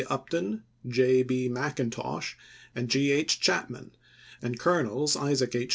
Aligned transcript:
Upton, 0.09 0.63
J. 0.87 1.21
B. 1.21 1.47
Mcintosh, 1.47 2.33
and 2.73 2.89
G. 2.89 3.11
H. 3.11 3.39
Chapman, 3.39 3.91
and 4.41 4.57
Colonels 4.57 5.15
Isaac 5.15 5.53
H. 5.53 5.69